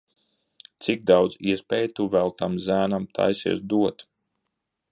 Cik 0.85 1.03
daudz 1.11 1.35
iespēju 1.51 1.91
tu 1.99 2.07
vēl 2.15 2.33
tam 2.41 2.57
zēnam 2.65 3.07
taisies 3.19 3.65
dot? 3.75 4.05